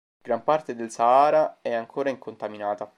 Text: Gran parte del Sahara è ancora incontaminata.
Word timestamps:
Gran 0.19 0.41
parte 0.43 0.73
del 0.75 0.89
Sahara 0.89 1.59
è 1.61 1.71
ancora 1.73 2.09
incontaminata. 2.09 2.89